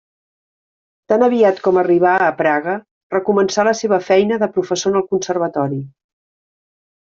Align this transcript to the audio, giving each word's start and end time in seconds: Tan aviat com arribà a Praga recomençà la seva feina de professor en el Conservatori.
Tan 1.11 1.25
aviat 1.25 1.61
com 1.67 1.77
arribà 1.81 2.15
a 2.29 2.31
Praga 2.41 2.75
recomençà 3.17 3.69
la 3.69 3.77
seva 3.83 4.03
feina 4.09 4.41
de 4.47 4.53
professor 4.57 4.93
en 4.95 5.01
el 5.03 5.09
Conservatori. 5.15 5.83